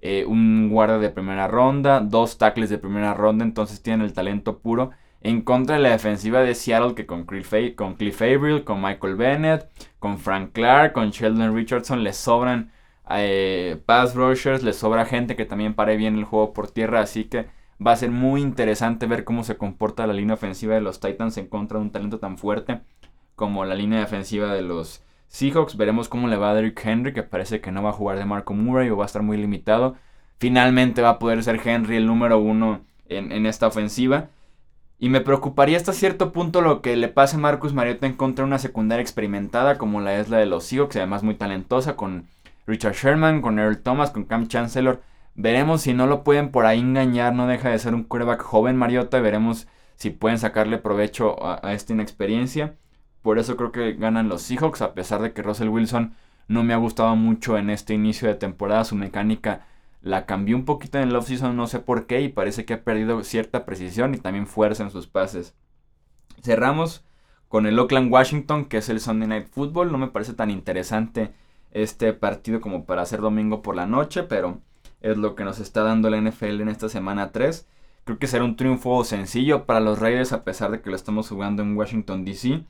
eh, 0.00 0.24
un 0.26 0.70
guarda 0.70 0.98
de 0.98 1.10
primera 1.10 1.46
ronda, 1.46 2.00
dos 2.00 2.38
tackles 2.38 2.70
de 2.70 2.78
primera 2.78 3.14
ronda, 3.14 3.44
entonces 3.44 3.82
tienen 3.82 4.04
el 4.04 4.12
talento 4.12 4.58
puro. 4.58 4.90
En 5.20 5.42
contra 5.42 5.76
de 5.76 5.82
la 5.82 5.90
defensiva 5.90 6.40
de 6.40 6.54
Seattle, 6.54 6.94
que 6.94 7.06
con 7.06 7.26
Cliff, 7.26 7.52
con 7.76 7.94
Cliff 7.94 8.22
con 8.64 8.80
Michael 8.80 9.16
Bennett, 9.16 9.68
con 9.98 10.18
Frank 10.18 10.52
Clark, 10.52 10.94
con 10.94 11.10
Sheldon 11.10 11.54
Richardson, 11.54 12.02
les 12.02 12.16
sobran 12.16 12.72
eh, 13.08 13.80
pass 13.86 14.14
rushers, 14.14 14.62
les 14.62 14.76
sobra 14.76 15.06
gente 15.06 15.36
que 15.36 15.46
también 15.46 15.74
pare 15.74 15.96
bien 15.96 16.16
el 16.16 16.24
juego 16.24 16.52
por 16.52 16.70
tierra, 16.70 17.00
así 17.00 17.24
que 17.24 17.46
va 17.84 17.92
a 17.92 17.96
ser 17.96 18.10
muy 18.10 18.42
interesante 18.42 19.06
ver 19.06 19.24
cómo 19.24 19.42
se 19.44 19.56
comporta 19.56 20.06
la 20.06 20.12
línea 20.12 20.34
ofensiva 20.34 20.74
de 20.74 20.80
los 20.80 21.00
Titans 21.00 21.36
en 21.38 21.46
contra 21.46 21.78
de 21.78 21.84
un 21.84 21.90
talento 21.90 22.18
tan 22.18 22.38
fuerte 22.38 22.80
como 23.40 23.64
la 23.64 23.74
línea 23.74 24.00
defensiva 24.00 24.52
de 24.52 24.60
los 24.60 25.02
Seahawks. 25.28 25.78
Veremos 25.78 26.10
cómo 26.10 26.28
le 26.28 26.36
va 26.36 26.50
a 26.50 26.54
Derrick 26.54 26.84
Henry, 26.84 27.14
que 27.14 27.22
parece 27.22 27.62
que 27.62 27.72
no 27.72 27.82
va 27.82 27.90
a 27.90 27.94
jugar 27.94 28.18
de 28.18 28.26
Marco 28.26 28.52
Murray 28.52 28.90
o 28.90 28.98
va 28.98 29.04
a 29.04 29.06
estar 29.06 29.22
muy 29.22 29.38
limitado. 29.38 29.96
Finalmente 30.38 31.00
va 31.00 31.10
a 31.10 31.18
poder 31.18 31.42
ser 31.42 31.58
Henry 31.64 31.96
el 31.96 32.06
número 32.06 32.38
uno 32.38 32.82
en, 33.08 33.46
esta 33.46 33.66
ofensiva. 33.66 34.28
Y 34.98 35.08
me 35.08 35.22
preocuparía 35.22 35.78
hasta 35.78 35.94
cierto 35.94 36.32
punto 36.32 36.60
lo 36.60 36.82
que 36.82 36.96
le 36.96 37.08
pase 37.08 37.36
a 37.36 37.38
Marcus 37.38 37.72
Mariota 37.72 38.06
en 38.06 38.12
contra 38.12 38.44
de 38.44 38.48
una 38.48 38.58
secundaria 38.58 39.00
experimentada 39.00 39.78
como 39.78 40.02
la 40.02 40.20
es 40.20 40.28
la 40.28 40.36
de 40.36 40.44
los 40.44 40.64
Seahawks, 40.64 40.96
además 40.96 41.22
muy 41.22 41.34
talentosa, 41.34 41.96
con 41.96 42.26
Richard 42.66 42.94
Sherman, 42.94 43.42
con 43.42 43.58
Earl 43.58 43.78
Thomas, 43.78 44.10
con 44.10 44.24
Cam 44.24 44.46
Chancellor. 44.46 45.02
Veremos 45.34 45.82
si 45.82 45.94
no 45.94 46.06
lo 46.06 46.24
pueden 46.24 46.50
por 46.50 46.66
ahí 46.66 46.80
engañar, 46.80 47.34
no 47.34 47.46
deja 47.46 47.70
de 47.70 47.78
ser 47.78 47.94
un 47.94 48.04
quarterback 48.04 48.42
joven 48.42 48.76
Mariota, 48.76 49.20
veremos 49.20 49.68
si 49.96 50.10
pueden 50.10 50.38
sacarle 50.38 50.78
provecho 50.78 51.44
a, 51.44 51.60
a 51.66 51.72
esta 51.72 51.92
inexperiencia. 51.92 52.76
Por 53.22 53.38
eso 53.38 53.56
creo 53.56 53.72
que 53.72 53.92
ganan 53.94 54.28
los 54.28 54.42
Seahawks, 54.42 54.82
a 54.82 54.94
pesar 54.94 55.22
de 55.22 55.32
que 55.32 55.42
Russell 55.42 55.68
Wilson 55.68 56.14
no 56.48 56.64
me 56.64 56.74
ha 56.74 56.78
gustado 56.78 57.14
mucho 57.16 57.56
en 57.58 57.70
este 57.70 57.94
inicio 57.94 58.26
de 58.28 58.34
temporada. 58.34 58.84
Su 58.84 58.96
mecánica 58.96 59.66
la 60.02 60.26
cambió 60.26 60.56
un 60.56 60.64
poquito 60.64 60.98
en 60.98 61.08
el 61.08 61.16
offseason, 61.16 61.56
no 61.56 61.66
sé 61.66 61.78
por 61.78 62.06
qué, 62.06 62.22
y 62.22 62.28
parece 62.28 62.64
que 62.64 62.74
ha 62.74 62.84
perdido 62.84 63.22
cierta 63.22 63.64
precisión 63.64 64.14
y 64.14 64.18
también 64.18 64.46
fuerza 64.46 64.82
en 64.82 64.90
sus 64.90 65.06
pases. 65.06 65.54
Cerramos 66.42 67.04
con 67.48 67.66
el 67.66 67.78
Oakland 67.78 68.12
Washington, 68.12 68.64
que 68.64 68.78
es 68.78 68.88
el 68.88 69.00
Sunday 69.00 69.28
Night 69.28 69.48
Football. 69.48 69.92
No 69.92 69.98
me 69.98 70.08
parece 70.08 70.32
tan 70.32 70.50
interesante 70.50 71.32
este 71.72 72.12
partido 72.12 72.60
como 72.60 72.84
para 72.84 73.02
hacer 73.02 73.20
domingo 73.20 73.62
por 73.62 73.76
la 73.76 73.86
noche, 73.86 74.22
pero 74.24 74.60
es 75.00 75.16
lo 75.16 75.34
que 75.34 75.44
nos 75.44 75.58
está 75.60 75.82
dando 75.82 76.10
la 76.10 76.20
NFL 76.20 76.60
en 76.60 76.68
esta 76.68 76.88
semana 76.88 77.32
3. 77.32 77.66
Creo 78.04 78.18
que 78.18 78.26
será 78.26 78.44
un 78.44 78.56
triunfo 78.56 79.04
sencillo 79.04 79.66
para 79.66 79.80
los 79.80 79.98
Raiders 79.98 80.32
a 80.32 80.44
pesar 80.44 80.70
de 80.70 80.80
que 80.80 80.90
lo 80.90 80.96
estamos 80.96 81.28
jugando 81.28 81.62
en 81.62 81.76
Washington 81.76 82.24
DC. 82.24 82.64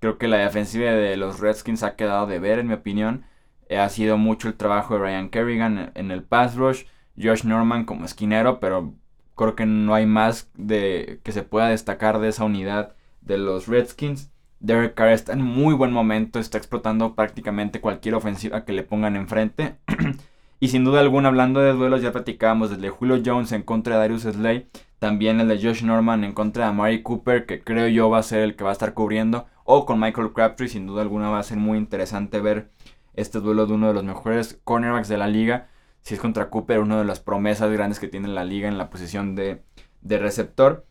Creo 0.00 0.18
que 0.18 0.28
la 0.28 0.38
defensiva 0.38 0.90
de 0.92 1.16
los 1.16 1.40
Redskins 1.40 1.82
ha 1.82 1.96
quedado 1.96 2.26
de 2.26 2.38
ver, 2.38 2.58
en 2.58 2.68
mi 2.68 2.74
opinión. 2.74 3.24
Eh, 3.68 3.78
ha 3.78 3.88
sido 3.88 4.16
mucho 4.16 4.48
el 4.48 4.54
trabajo 4.54 4.94
de 4.94 5.00
Ryan 5.00 5.28
Kerrigan 5.28 5.92
en 5.94 6.10
el 6.10 6.22
pass 6.22 6.56
rush, 6.56 6.84
Josh 7.20 7.44
Norman 7.44 7.84
como 7.84 8.04
esquinero, 8.04 8.60
pero 8.60 8.94
creo 9.36 9.54
que 9.56 9.66
no 9.66 9.94
hay 9.94 10.06
más 10.06 10.50
de 10.54 11.20
que 11.24 11.32
se 11.32 11.42
pueda 11.42 11.68
destacar 11.68 12.18
de 12.20 12.28
esa 12.28 12.44
unidad 12.44 12.94
de 13.20 13.38
los 13.38 13.66
Redskins. 13.66 14.30
Derek 14.60 14.94
Carr 14.94 15.10
está 15.10 15.32
en 15.32 15.42
muy 15.42 15.74
buen 15.74 15.92
momento, 15.92 16.38
está 16.38 16.58
explotando 16.58 17.14
prácticamente 17.14 17.80
cualquier 17.80 18.14
ofensiva 18.14 18.64
que 18.64 18.72
le 18.72 18.82
pongan 18.82 19.16
enfrente. 19.16 19.76
y 20.60 20.68
sin 20.68 20.84
duda 20.84 21.00
alguna, 21.00 21.28
hablando 21.28 21.60
de 21.60 21.72
duelos, 21.72 22.02
ya 22.02 22.12
platicábamos 22.12 22.70
desde 22.70 22.90
Julio 22.90 23.22
Jones 23.24 23.52
en 23.52 23.62
contra 23.62 23.94
de 23.94 24.00
Darius 24.00 24.22
Slay, 24.22 24.68
también 24.98 25.40
el 25.40 25.48
de 25.48 25.62
Josh 25.62 25.84
Norman 25.84 26.24
en 26.24 26.32
contra 26.32 26.64
de 26.64 26.70
Amari 26.70 27.02
Cooper, 27.02 27.46
que 27.46 27.62
creo 27.62 27.88
yo 27.88 28.10
va 28.10 28.18
a 28.18 28.22
ser 28.22 28.40
el 28.40 28.56
que 28.56 28.64
va 28.64 28.70
a 28.70 28.72
estar 28.72 28.94
cubriendo 28.94 29.46
o 29.64 29.84
con 29.84 30.00
Michael 30.00 30.32
Crabtree. 30.32 30.68
Sin 30.68 30.86
duda 30.86 31.02
alguna 31.02 31.28
va 31.28 31.38
a 31.38 31.42
ser 31.42 31.58
muy 31.58 31.78
interesante 31.78 32.40
ver 32.40 32.70
este 33.14 33.40
duelo 33.40 33.66
de 33.66 33.74
uno 33.74 33.88
de 33.88 33.94
los 33.94 34.04
mejores 34.04 34.60
cornerbacks 34.64 35.08
de 35.08 35.18
la 35.18 35.28
liga. 35.28 35.68
Si 36.00 36.14
es 36.14 36.20
contra 36.20 36.48
Cooper, 36.50 36.78
una 36.78 36.98
de 36.98 37.04
las 37.04 37.20
promesas 37.20 37.70
grandes 37.70 38.00
que 38.00 38.08
tiene 38.08 38.28
la 38.28 38.44
liga 38.44 38.68
en 38.68 38.78
la 38.78 38.88
posición 38.90 39.34
de, 39.34 39.62
receptor. 40.02 40.86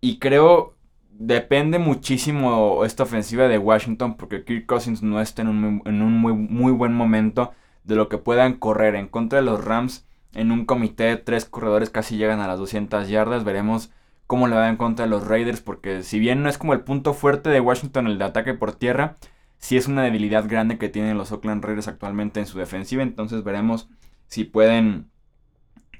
Y 0.00 0.18
creo 0.18 0.74
depende 1.20 1.78
muchísimo 1.78 2.82
esta 2.86 3.02
ofensiva 3.02 3.46
de 3.46 3.58
Washington 3.58 4.16
porque 4.16 4.42
Kirk 4.42 4.64
Cousins 4.64 5.02
no 5.02 5.20
está 5.20 5.42
en 5.42 5.48
un, 5.48 5.82
en 5.84 6.00
un 6.00 6.14
muy, 6.14 6.32
muy, 6.32 6.72
buen 6.72 6.94
momento 6.94 7.52
de 7.84 7.94
lo 7.94 8.08
que 8.08 8.16
puedan 8.16 8.54
correr 8.54 8.94
en 8.94 9.06
contra 9.06 9.38
de 9.38 9.44
los 9.44 9.62
Rams 9.62 10.06
en 10.32 10.50
un 10.50 10.64
comité 10.64 11.04
de 11.04 11.16
tres 11.18 11.44
corredores 11.44 11.90
casi 11.90 12.16
llegan 12.16 12.40
a 12.40 12.48
las 12.48 12.58
200 12.58 13.08
yardas. 13.08 13.44
Veremos 13.44 13.90
cómo 14.26 14.48
le 14.48 14.56
va 14.56 14.68
en 14.70 14.76
contra 14.76 15.04
de 15.04 15.10
los 15.10 15.26
Raiders, 15.26 15.60
porque 15.60 16.02
si 16.02 16.18
bien 16.18 16.42
no 16.42 16.48
es 16.48 16.56
como 16.56 16.72
el 16.72 16.80
punto 16.80 17.12
fuerte 17.12 17.50
de 17.50 17.60
Washington 17.60 18.06
el 18.06 18.18
de 18.18 18.24
ataque 18.24 18.54
por 18.54 18.72
tierra, 18.72 19.16
sí 19.58 19.76
es 19.76 19.88
una 19.88 20.02
debilidad 20.02 20.48
grande 20.48 20.78
que 20.78 20.88
tienen 20.88 21.18
los 21.18 21.32
Oakland 21.32 21.62
Raiders 21.62 21.88
actualmente 21.88 22.40
en 22.40 22.46
su 22.46 22.56
defensiva, 22.58 23.02
entonces 23.02 23.44
veremos 23.44 23.88
si 24.28 24.44
pueden 24.44 25.10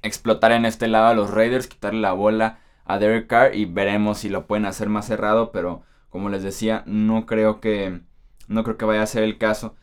explotar 0.03 0.53
en 0.53 0.65
este 0.65 0.89
lado 0.89 1.09
a 1.09 1.15
los 1.15 1.31
Raiders, 1.31 1.67
quitarle 1.67 2.00
la 2.00 2.12
bola 2.12 2.61
a 2.93 2.99
Derek 2.99 3.27
Carr 3.27 3.55
y 3.55 3.65
veremos 3.65 4.19
si 4.19 4.29
lo 4.29 4.47
pueden 4.47 4.67
hacer 4.67 4.89
más 4.89 5.07
cerrado, 5.07 5.53
pero 5.53 5.83
como 6.09 6.29
les 6.29 6.43
decía, 6.43 6.83
no 6.87 7.27
creo 7.27 7.61
que 7.61 8.01
no 8.49 8.65
creo 8.65 8.77
que 8.77 8.85
vaya 8.85 9.03
a 9.03 9.07
ser 9.07 9.23
el 9.23 9.39
caso. 9.39 9.77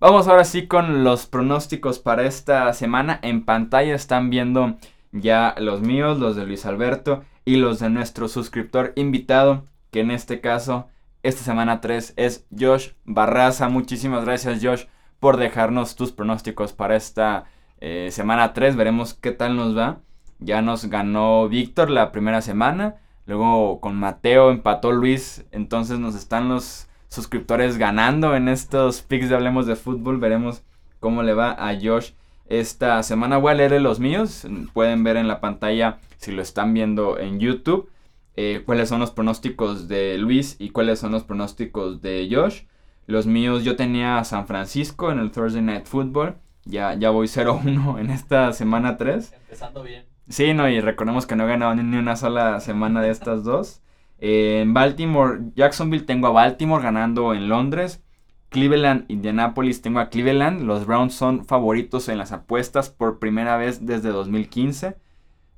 Vamos 0.00 0.26
ahora 0.26 0.44
sí 0.44 0.66
con 0.66 1.04
los 1.04 1.26
pronósticos 1.26 2.00
para 2.00 2.24
esta 2.24 2.72
semana. 2.72 3.20
En 3.22 3.44
pantalla 3.44 3.94
están 3.94 4.28
viendo 4.30 4.76
ya 5.12 5.54
los 5.58 5.80
míos, 5.80 6.18
los 6.18 6.34
de 6.36 6.44
Luis 6.44 6.66
Alberto 6.66 7.24
y 7.44 7.56
los 7.56 7.78
de 7.78 7.88
nuestro 7.90 8.28
suscriptor 8.28 8.92
invitado, 8.96 9.64
que 9.92 10.00
en 10.00 10.10
este 10.10 10.40
caso, 10.40 10.88
esta 11.22 11.42
semana 11.42 11.80
3 11.80 12.14
es 12.16 12.46
Josh 12.58 12.90
Barraza. 13.04 13.68
Muchísimas 13.68 14.24
gracias 14.24 14.62
Josh 14.62 14.86
por 15.20 15.36
dejarnos 15.36 15.94
tus 15.94 16.12
pronósticos 16.12 16.72
para 16.72 16.96
esta 16.96 17.44
eh, 17.80 18.08
semana 18.10 18.52
3. 18.52 18.76
Veremos 18.76 19.14
qué 19.14 19.30
tal 19.30 19.56
nos 19.56 19.76
va. 19.76 20.00
Ya 20.44 20.62
nos 20.62 20.86
ganó 20.86 21.48
Víctor 21.48 21.90
la 21.90 22.12
primera 22.12 22.42
semana. 22.42 22.96
Luego 23.26 23.80
con 23.80 23.96
Mateo 23.96 24.50
empató 24.50 24.92
Luis. 24.92 25.44
Entonces 25.50 25.98
nos 25.98 26.14
están 26.14 26.48
los 26.48 26.88
suscriptores 27.08 27.78
ganando 27.78 28.36
en 28.36 28.48
estos 28.48 29.02
picks 29.02 29.28
de 29.28 29.36
Hablemos 29.36 29.66
de 29.66 29.76
Fútbol. 29.76 30.18
Veremos 30.18 30.62
cómo 31.00 31.22
le 31.22 31.34
va 31.34 31.52
a 31.52 31.74
Josh 31.80 32.12
esta 32.46 33.02
semana. 33.02 33.38
Voy 33.38 33.52
a 33.52 33.54
leer 33.54 33.80
los 33.80 34.00
míos. 34.00 34.46
Pueden 34.72 35.02
ver 35.02 35.16
en 35.16 35.28
la 35.28 35.40
pantalla 35.40 35.98
si 36.18 36.32
lo 36.32 36.42
están 36.42 36.74
viendo 36.74 37.18
en 37.18 37.38
YouTube, 37.38 37.90
eh, 38.36 38.62
cuáles 38.64 38.88
son 38.88 39.00
los 39.00 39.10
pronósticos 39.10 39.88
de 39.88 40.16
Luis 40.18 40.56
y 40.58 40.70
cuáles 40.70 40.98
son 40.98 41.12
los 41.12 41.24
pronósticos 41.24 42.00
de 42.02 42.28
Josh. 42.30 42.62
Los 43.06 43.26
míos, 43.26 43.64
yo 43.64 43.76
tenía 43.76 44.18
a 44.18 44.24
San 44.24 44.46
Francisco 44.46 45.12
en 45.12 45.18
el 45.18 45.30
Thursday 45.30 45.62
Night 45.62 45.86
Football. 45.86 46.36
Ya, 46.64 46.94
ya 46.94 47.10
voy 47.10 47.26
0-1 47.26 48.00
en 48.00 48.10
esta 48.10 48.52
semana 48.52 48.96
3. 48.96 49.34
Empezando 49.34 49.82
bien. 49.82 50.13
Sí, 50.28 50.54
no, 50.54 50.68
y 50.68 50.80
recordemos 50.80 51.26
que 51.26 51.36
no 51.36 51.46
ganado 51.46 51.74
ni 51.74 51.96
una 51.96 52.16
sola 52.16 52.60
semana 52.60 53.02
de 53.02 53.10
estas 53.10 53.44
dos. 53.44 53.82
en 54.18 54.72
Baltimore, 54.72 55.40
Jacksonville 55.54 56.04
tengo 56.04 56.28
a 56.28 56.30
Baltimore 56.30 56.82
ganando 56.82 57.34
en 57.34 57.48
Londres. 57.48 58.02
Cleveland, 58.48 59.04
Indianapolis 59.08 59.82
tengo 59.82 59.98
a 60.00 60.08
Cleveland. 60.10 60.62
Los 60.62 60.86
Browns 60.86 61.14
son 61.14 61.44
favoritos 61.44 62.08
en 62.08 62.18
las 62.18 62.32
apuestas 62.32 62.88
por 62.88 63.18
primera 63.18 63.56
vez 63.56 63.84
desde 63.84 64.10
2015. 64.10 64.96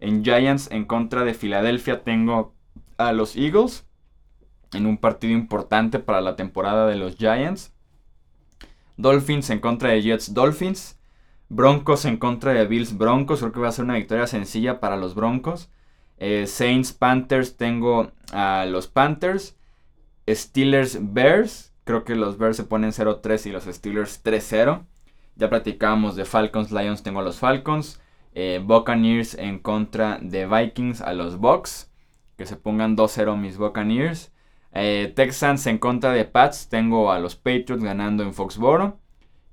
En 0.01 0.25
Giants 0.25 0.71
en 0.71 0.85
contra 0.87 1.25
de 1.25 1.35
Filadelfia 1.35 2.03
tengo 2.03 2.55
a 2.97 3.13
los 3.13 3.37
Eagles. 3.37 3.87
En 4.73 4.87
un 4.87 4.97
partido 4.99 5.33
importante 5.35 5.99
para 5.99 6.21
la 6.21 6.37
temporada 6.37 6.87
de 6.87 6.97
los 6.97 7.17
Giants. 7.17 7.73
Dolphins 8.97 9.51
en 9.51 9.61
contra 9.61 9.91
de 9.91 10.03
Jets 10.03 10.33
Dolphins. 10.35 10.96
Broncos 11.49 12.05
en 12.05 12.17
contra 12.17 12.53
de 12.53 12.67
Bills 12.67 12.97
Broncos. 12.97 13.41
Creo 13.41 13.53
que 13.53 13.61
va 13.61 13.69
a 13.69 13.73
ser 13.73 13.85
una 13.85 13.95
victoria 13.95 14.27
sencilla 14.27 14.81
para 14.81 14.97
los 14.97 15.15
Broncos. 15.15 15.71
Eh, 16.19 16.47
Saints 16.47 16.93
Panthers 16.93 17.57
tengo 17.57 18.11
a 18.33 18.67
los 18.67 18.89
Panthers. 18.89 19.57
Steelers 20.29 20.99
Bears. 21.01 21.73
Creo 21.85 22.05
que 22.05 22.17
los 22.17 22.39
Bears 22.39 22.57
se 22.57 22.65
ponen 22.65 22.91
0-3 22.93 23.47
y 23.47 23.51
los 23.51 23.65
Steelers 23.65 24.23
3-0. 24.25 24.85
Ya 25.37 25.49
platicábamos 25.49 26.17
de 26.17 26.25
Falcons 26.25 26.73
Lions. 26.73 27.03
Tengo 27.03 27.21
a 27.21 27.25
los 27.25 27.39
Falcons. 27.39 28.01
Eh, 28.35 28.61
Buccaneers 28.63 29.35
en 29.35 29.59
contra 29.61 30.19
de 30.21 30.47
Vikings 30.47 31.01
a 31.01 31.13
los 31.13 31.39
Bucks. 31.39 31.91
Que 32.37 32.47
se 32.47 32.57
pongan 32.57 32.97
2-0 32.97 33.37
mis 33.37 33.57
Buccaneers. 33.57 34.33
Eh, 34.73 35.13
Texans 35.15 35.67
en 35.67 35.79
contra 35.79 36.13
de 36.13 36.25
Pats. 36.25 36.69
Tengo 36.69 37.13
a 37.13 37.21
los 37.21 37.37
Patriots 37.37 37.85
ganando 37.85 38.25
en 38.25 38.35
Foxboro. 38.35 38.99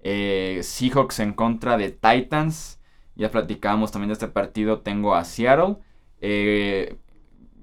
Eh, 0.03 0.59
Seahawks 0.61 1.19
en 1.19 1.33
contra 1.33 1.77
de 1.77 1.89
Titans. 1.91 2.79
Ya 3.15 3.31
platicamos 3.31 3.91
también 3.91 4.09
de 4.09 4.13
este 4.13 4.27
partido. 4.27 4.81
Tengo 4.81 5.15
a 5.15 5.23
Seattle. 5.23 5.77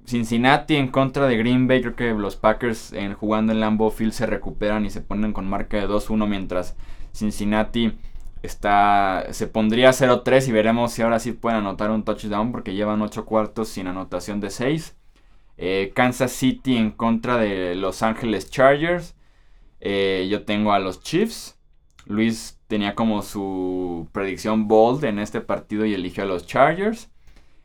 Cincinnati 0.05 0.77
en 0.77 0.89
contra 0.89 1.27
de 1.29 1.37
Green 1.37 1.69
Bay. 1.69 1.81
Creo 1.81 1.97
que 1.97 2.13
los 2.13 2.37
Packers 2.37 2.93
jugando 3.19 3.53
en 3.53 3.61
Lambeau 3.61 3.91
Field 3.91 4.13
se 4.13 4.27
recuperan 4.27 4.85
y 4.85 4.91
se 4.91 5.01
ponen 5.01 5.33
con 5.33 5.49
marca 5.49 5.77
de 5.77 5.87
2-1. 5.89 6.27
Mientras 6.27 6.77
Cincinnati 7.13 7.97
Está, 8.43 9.27
se 9.33 9.47
pondría 9.47 9.91
0-3 9.91 10.49
y 10.49 10.53
veremos 10.53 10.93
si 10.93 11.03
ahora 11.03 11.19
sí 11.19 11.33
pueden 11.33 11.59
anotar 11.59 11.91
un 11.91 12.05
touchdown 12.05 12.53
porque 12.53 12.75
llevan 12.75 13.03
8 13.03 13.27
cuartos 13.27 13.69
sin 13.69 13.87
anotación 13.87 14.41
de 14.41 14.49
6. 14.49 14.97
Eh, 15.59 15.93
Kansas 15.95 16.33
City 16.33 16.79
en 16.79 16.91
contra 16.91 17.37
de 17.37 17.75
Los 17.75 18.03
Ángeles 18.03 18.51
Chargers. 18.51 19.15
Eh, 19.81 20.27
yo 20.31 20.45
tengo 20.45 20.73
a 20.73 20.79
los 20.79 21.03
Chiefs. 21.03 21.59
Luis 22.11 22.59
tenía 22.67 22.97
como 22.97 23.23
su 23.23 24.09
predicción 24.11 24.67
bold 24.67 25.05
en 25.05 25.21
este 25.21 25.41
partido 25.41 25.87
y 25.87 25.95
eligió 25.95 26.25
a 26.25 26.27
los 26.27 26.45
Chargers. 26.45 27.09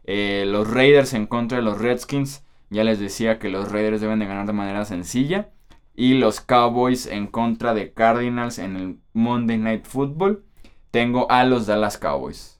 Eh, 0.03 0.45
los 0.47 0.69
Raiders 0.69 1.15
en 1.15 1.25
contra 1.25 1.57
de 1.57 1.63
los 1.63 1.79
Redskins. 1.79 2.45
Ya 2.69 2.83
les 2.83 2.99
decía 2.99 3.39
que 3.39 3.49
los 3.49 3.71
Raiders 3.71 4.01
deben 4.01 4.19
de 4.19 4.27
ganar 4.27 4.45
de 4.45 4.53
manera 4.53 4.85
sencilla. 4.85 5.49
Y 5.95 6.13
los 6.13 6.41
Cowboys 6.41 7.07
en 7.07 7.25
contra 7.25 7.73
de 7.73 7.91
Cardinals 7.91 8.59
en 8.59 8.75
el 8.75 8.99
Monday 9.13 9.57
Night 9.57 9.85
Football 9.85 10.43
tengo 10.91 11.29
a 11.31 11.43
los 11.43 11.65
Dallas 11.65 11.97
Cowboys. 11.97 12.59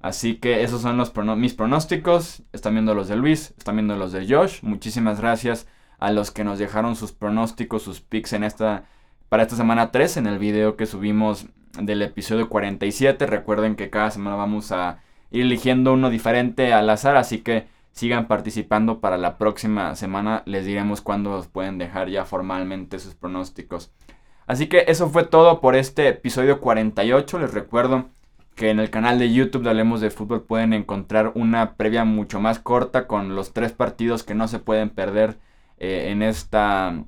Así 0.00 0.36
que 0.36 0.64
esos 0.64 0.82
son 0.82 1.00
mis 1.40 1.54
pronósticos. 1.54 2.42
Están 2.52 2.74
viendo 2.74 2.94
los 2.94 3.06
de 3.06 3.14
Luis, 3.14 3.54
están 3.56 3.76
viendo 3.76 3.94
los 3.94 4.10
de 4.10 4.26
Josh. 4.26 4.62
Muchísimas 4.62 5.20
gracias 5.20 5.68
a 6.00 6.10
los 6.10 6.32
que 6.32 6.42
nos 6.42 6.58
dejaron 6.58 6.96
sus 6.96 7.12
pronósticos, 7.12 7.82
sus 7.82 8.00
picks 8.00 8.32
en 8.32 8.42
esta 8.42 8.84
para 9.30 9.44
esta 9.44 9.54
semana 9.54 9.92
3 9.92 10.16
en 10.16 10.26
el 10.26 10.40
video 10.40 10.76
que 10.76 10.86
subimos 10.86 11.46
del 11.80 12.02
episodio 12.02 12.48
47. 12.48 13.26
Recuerden 13.26 13.76
que 13.76 13.88
cada 13.88 14.10
semana 14.10 14.34
vamos 14.34 14.72
a 14.72 14.98
ir 15.30 15.42
eligiendo 15.42 15.92
uno 15.92 16.10
diferente 16.10 16.74
al 16.74 16.90
azar, 16.90 17.16
así 17.16 17.38
que 17.38 17.68
sigan 17.92 18.26
participando 18.26 18.98
para 18.98 19.18
la 19.18 19.38
próxima 19.38 19.94
semana. 19.94 20.42
Les 20.46 20.66
diremos 20.66 21.00
cuándo 21.00 21.46
pueden 21.52 21.78
dejar 21.78 22.08
ya 22.08 22.24
formalmente 22.24 22.98
sus 22.98 23.14
pronósticos. 23.14 23.92
Así 24.48 24.66
que 24.66 24.86
eso 24.88 25.08
fue 25.08 25.22
todo 25.22 25.60
por 25.60 25.76
este 25.76 26.08
episodio 26.08 26.60
48. 26.60 27.38
Les 27.38 27.54
recuerdo 27.54 28.06
que 28.56 28.70
en 28.70 28.80
el 28.80 28.90
canal 28.90 29.20
de 29.20 29.32
YouTube 29.32 29.62
de 29.62 29.70
Hablemos 29.70 30.00
de 30.00 30.10
Fútbol 30.10 30.42
pueden 30.42 30.72
encontrar 30.72 31.30
una 31.36 31.76
previa 31.76 32.04
mucho 32.04 32.40
más 32.40 32.58
corta 32.58 33.06
con 33.06 33.36
los 33.36 33.52
tres 33.52 33.70
partidos 33.70 34.24
que 34.24 34.34
no 34.34 34.48
se 34.48 34.58
pueden 34.58 34.90
perder 34.90 35.38
eh, 35.78 36.08
en 36.10 36.22
esta 36.22 37.04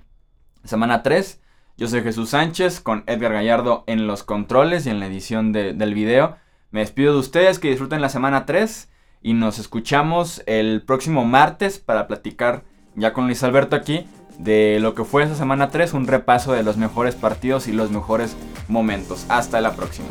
semana 0.62 1.02
3. 1.02 1.41
Yo 1.82 1.88
soy 1.88 2.02
Jesús 2.02 2.28
Sánchez 2.30 2.78
con 2.78 3.02
Edgar 3.08 3.32
Gallardo 3.32 3.82
en 3.88 4.06
los 4.06 4.22
controles 4.22 4.86
y 4.86 4.90
en 4.90 5.00
la 5.00 5.06
edición 5.06 5.52
del 5.52 5.94
video. 5.94 6.36
Me 6.70 6.78
despido 6.78 7.12
de 7.12 7.18
ustedes, 7.18 7.58
que 7.58 7.70
disfruten 7.70 8.00
la 8.00 8.08
semana 8.08 8.46
3 8.46 8.88
y 9.20 9.32
nos 9.32 9.58
escuchamos 9.58 10.44
el 10.46 10.82
próximo 10.82 11.24
martes 11.24 11.80
para 11.80 12.06
platicar 12.06 12.62
ya 12.94 13.12
con 13.12 13.26
Luis 13.26 13.42
Alberto 13.42 13.74
aquí 13.74 14.06
de 14.38 14.78
lo 14.78 14.94
que 14.94 15.02
fue 15.02 15.24
esa 15.24 15.34
semana 15.34 15.70
3, 15.70 15.94
un 15.94 16.06
repaso 16.06 16.52
de 16.52 16.62
los 16.62 16.76
mejores 16.76 17.16
partidos 17.16 17.66
y 17.66 17.72
los 17.72 17.90
mejores 17.90 18.36
momentos. 18.68 19.26
Hasta 19.28 19.60
la 19.60 19.74
próxima. 19.74 20.06